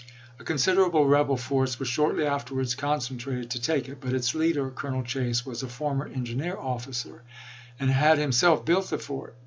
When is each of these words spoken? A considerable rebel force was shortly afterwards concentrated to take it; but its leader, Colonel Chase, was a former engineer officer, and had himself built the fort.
A 0.39 0.43
considerable 0.43 1.05
rebel 1.05 1.37
force 1.37 1.77
was 1.77 1.87
shortly 1.87 2.25
afterwards 2.25 2.73
concentrated 2.73 3.51
to 3.51 3.61
take 3.61 3.87
it; 3.87 3.99
but 4.01 4.13
its 4.13 4.33
leader, 4.33 4.71
Colonel 4.71 5.03
Chase, 5.03 5.45
was 5.45 5.61
a 5.61 5.67
former 5.67 6.07
engineer 6.07 6.57
officer, 6.57 7.21
and 7.79 7.91
had 7.91 8.17
himself 8.17 8.65
built 8.65 8.89
the 8.89 8.97
fort. 8.97 9.35